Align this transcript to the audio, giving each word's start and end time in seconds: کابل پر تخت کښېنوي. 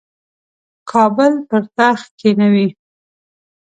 کابل 0.91 1.33
پر 1.47 1.63
تخت 1.77 2.09
کښېنوي. 2.19 2.67